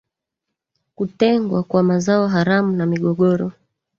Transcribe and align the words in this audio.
kutengwa 0.95 1.63
kwa 1.63 1.83
mazao 1.83 2.27
haramu 2.27 2.71
na 2.75 2.85
migogoro 2.85 3.51